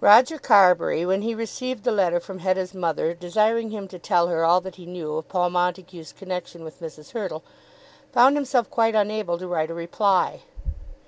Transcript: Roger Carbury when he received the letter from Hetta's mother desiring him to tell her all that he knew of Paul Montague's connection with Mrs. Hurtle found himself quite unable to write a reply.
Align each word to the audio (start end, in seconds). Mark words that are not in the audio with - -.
Roger 0.00 0.38
Carbury 0.38 1.04
when 1.04 1.22
he 1.22 1.34
received 1.34 1.82
the 1.82 1.90
letter 1.90 2.20
from 2.20 2.38
Hetta's 2.38 2.74
mother 2.74 3.12
desiring 3.12 3.72
him 3.72 3.88
to 3.88 3.98
tell 3.98 4.28
her 4.28 4.44
all 4.44 4.60
that 4.60 4.76
he 4.76 4.86
knew 4.86 5.16
of 5.16 5.26
Paul 5.28 5.50
Montague's 5.50 6.12
connection 6.12 6.62
with 6.62 6.80
Mrs. 6.80 7.10
Hurtle 7.10 7.42
found 8.12 8.36
himself 8.36 8.70
quite 8.70 8.94
unable 8.94 9.36
to 9.36 9.48
write 9.48 9.72
a 9.72 9.74
reply. 9.74 10.42